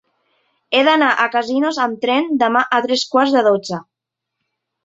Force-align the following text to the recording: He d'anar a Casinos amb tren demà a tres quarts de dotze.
He 0.77 0.79
d'anar 0.87 1.09
a 1.15 1.27
Casinos 1.35 1.79
amb 1.85 2.01
tren 2.05 2.31
demà 2.45 2.65
a 2.79 2.83
tres 2.87 3.07
quarts 3.15 3.37
de 3.37 3.45
dotze. 3.53 3.83